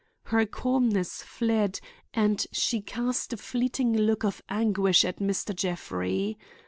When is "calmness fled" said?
0.47-1.79